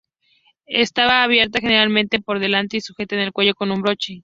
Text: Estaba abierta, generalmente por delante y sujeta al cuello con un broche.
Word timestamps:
Estaba 0.65 1.21
abierta, 1.21 1.59
generalmente 1.59 2.19
por 2.19 2.39
delante 2.39 2.77
y 2.77 2.81
sujeta 2.81 3.21
al 3.21 3.31
cuello 3.31 3.53
con 3.53 3.69
un 3.69 3.83
broche. 3.83 4.17